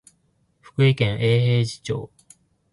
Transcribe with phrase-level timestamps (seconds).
[0.61, 2.11] 福井県永平寺町